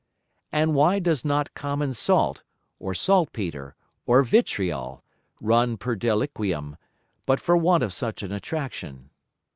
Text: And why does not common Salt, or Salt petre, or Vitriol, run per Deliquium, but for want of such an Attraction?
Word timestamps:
And 0.51 0.73
why 0.73 0.97
does 0.97 1.23
not 1.23 1.53
common 1.53 1.93
Salt, 1.93 2.41
or 2.79 2.95
Salt 2.95 3.31
petre, 3.33 3.75
or 4.07 4.23
Vitriol, 4.23 5.03
run 5.39 5.77
per 5.77 5.95
Deliquium, 5.95 6.75
but 7.27 7.39
for 7.39 7.55
want 7.55 7.83
of 7.83 7.93
such 7.93 8.23
an 8.23 8.31
Attraction? 8.31 9.11